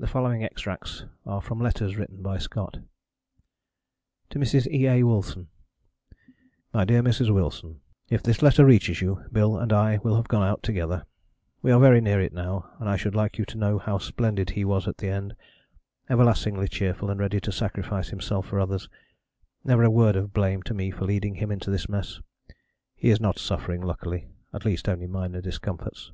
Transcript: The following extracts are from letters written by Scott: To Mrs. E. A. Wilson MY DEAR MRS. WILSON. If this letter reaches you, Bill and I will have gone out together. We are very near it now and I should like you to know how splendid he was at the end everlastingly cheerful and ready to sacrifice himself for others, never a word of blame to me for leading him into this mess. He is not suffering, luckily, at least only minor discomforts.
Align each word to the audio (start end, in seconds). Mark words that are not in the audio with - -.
The 0.00 0.08
following 0.08 0.42
extracts 0.42 1.04
are 1.24 1.40
from 1.40 1.60
letters 1.60 1.94
written 1.96 2.22
by 2.22 2.38
Scott: 2.38 2.80
To 4.30 4.38
Mrs. 4.40 4.66
E. 4.68 4.88
A. 4.88 5.04
Wilson 5.04 5.46
MY 6.74 6.84
DEAR 6.86 7.02
MRS. 7.04 7.30
WILSON. 7.32 7.78
If 8.10 8.20
this 8.20 8.42
letter 8.42 8.64
reaches 8.66 9.00
you, 9.00 9.22
Bill 9.30 9.58
and 9.58 9.72
I 9.72 9.98
will 9.98 10.16
have 10.16 10.26
gone 10.26 10.42
out 10.42 10.64
together. 10.64 11.06
We 11.62 11.70
are 11.70 11.78
very 11.78 12.00
near 12.00 12.20
it 12.20 12.32
now 12.32 12.68
and 12.80 12.88
I 12.88 12.96
should 12.96 13.14
like 13.14 13.38
you 13.38 13.44
to 13.44 13.56
know 13.56 13.78
how 13.78 13.98
splendid 13.98 14.50
he 14.50 14.64
was 14.64 14.88
at 14.88 14.98
the 14.98 15.10
end 15.10 15.36
everlastingly 16.10 16.66
cheerful 16.66 17.08
and 17.08 17.20
ready 17.20 17.38
to 17.42 17.52
sacrifice 17.52 18.08
himself 18.08 18.46
for 18.46 18.58
others, 18.58 18.88
never 19.62 19.84
a 19.84 19.88
word 19.88 20.16
of 20.16 20.32
blame 20.32 20.64
to 20.64 20.74
me 20.74 20.90
for 20.90 21.04
leading 21.04 21.36
him 21.36 21.52
into 21.52 21.70
this 21.70 21.88
mess. 21.88 22.20
He 22.96 23.10
is 23.10 23.20
not 23.20 23.38
suffering, 23.38 23.82
luckily, 23.82 24.26
at 24.52 24.64
least 24.64 24.88
only 24.88 25.06
minor 25.06 25.40
discomforts. 25.40 26.10